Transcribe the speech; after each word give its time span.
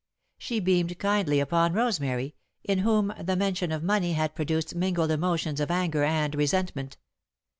She 0.39 0.59
beamed 0.59 0.97
kindly 0.97 1.39
upon 1.39 1.73
Rosemary, 1.73 2.33
in 2.63 2.79
whom 2.79 3.13
the 3.21 3.35
mention 3.35 3.71
of 3.71 3.83
money 3.83 4.13
had 4.13 4.33
produced 4.33 4.73
mingled 4.73 5.11
emotions 5.11 5.59
of 5.59 5.69
anger 5.69 6.03
and 6.03 6.33
resentment. 6.33 6.97